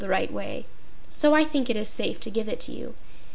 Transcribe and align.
the 0.01 0.07
right 0.09 0.33
way, 0.33 0.65
so 1.09 1.35
I 1.35 1.43
think 1.43 1.69
it 1.69 1.75
is 1.75 1.87
safe 1.87 2.19
to 2.21 2.31
give 2.31 2.49
it 2.49 2.59
to 2.61 2.71
you. 2.71 2.95